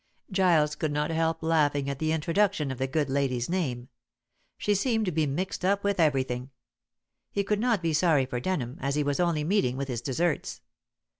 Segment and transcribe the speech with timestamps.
[0.31, 3.87] Giles could not help laughing at the introduction of the good lady's name.
[4.57, 6.49] She seemed to be mixed up with everything.
[7.31, 10.61] He could not be sorry for Denham, as he was only meeting with his deserts.